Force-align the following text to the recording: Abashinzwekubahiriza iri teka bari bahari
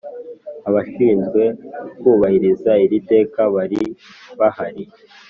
Abashinzwekubahiriza 0.69 2.71
iri 2.85 2.97
teka 3.09 3.41
bari 3.55 3.81
bahari 4.39 4.83